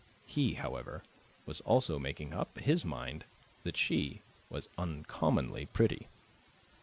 [0.25, 1.03] He, however,
[1.45, 3.23] was also making up his mind
[3.61, 6.07] that she was uncommonly pretty.